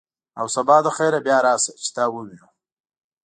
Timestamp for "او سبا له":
0.39-0.91